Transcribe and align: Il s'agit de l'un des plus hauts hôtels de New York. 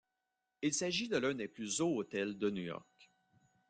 Il 0.63 0.73
s'agit 0.73 1.09
de 1.09 1.17
l'un 1.17 1.35
des 1.35 1.47
plus 1.47 1.79
hauts 1.79 1.97
hôtels 1.97 2.39
de 2.39 2.49
New 2.49 2.63
York. 2.63 3.11